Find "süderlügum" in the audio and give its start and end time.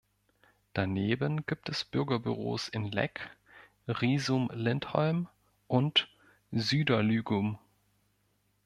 6.51-7.59